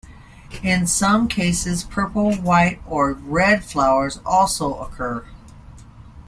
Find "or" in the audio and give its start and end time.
2.87-3.13